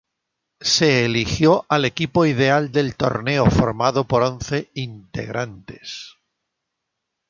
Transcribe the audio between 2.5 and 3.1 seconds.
del